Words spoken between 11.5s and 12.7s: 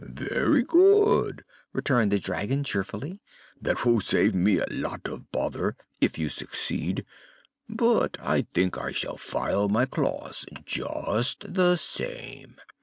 the same."